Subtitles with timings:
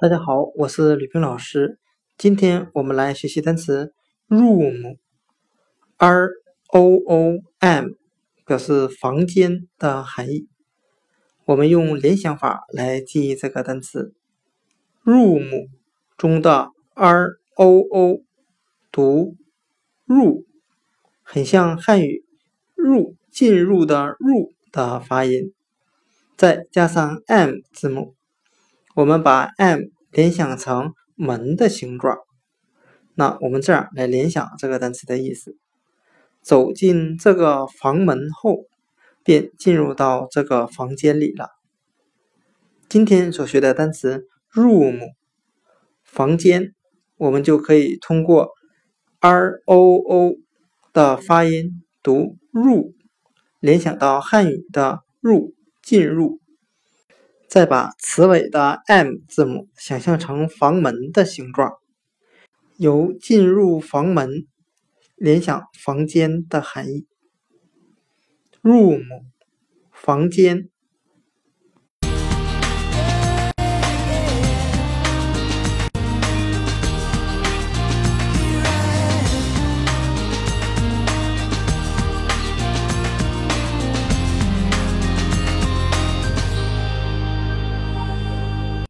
[0.00, 1.80] 大家好，我是吕冰老师。
[2.16, 3.92] 今天我们来学习单词
[4.28, 6.28] room，r
[6.68, 7.86] o o m，
[8.46, 10.46] 表示房间的含义。
[11.46, 14.14] 我们用联想法来记忆这个单词
[15.02, 15.68] room
[16.16, 18.22] 中的 r o o
[18.92, 19.34] 读
[20.04, 20.44] 入，
[21.24, 22.24] 很像汉语
[22.76, 25.52] 入进入的入的发音，
[26.36, 28.14] 再加上 m 字母。
[28.98, 32.18] 我们把 m 联想成门的形状，
[33.14, 35.56] 那我们这样来联想这个单词的意思：
[36.42, 38.64] 走进这个房门后，
[39.22, 41.50] 便进入到这个房间里了。
[42.88, 44.98] 今天所学的单词 room
[46.02, 46.74] 房间，
[47.18, 48.50] 我们就可以通过
[49.20, 50.34] r o o
[50.92, 52.94] 的发音读入，
[53.60, 56.40] 联想到汉语的入进入。
[57.48, 61.72] 再把词尾的 m 字母想象成房门的形状，
[62.76, 64.46] 由进入房门
[65.16, 67.06] 联想房间的含义。
[68.62, 69.02] room
[69.90, 70.68] 房间。